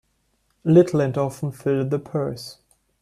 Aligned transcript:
Little 0.63 0.99
and 0.99 1.15
often 1.15 1.51
fill 1.51 1.85
the 1.87 1.99
purse. 1.99 2.57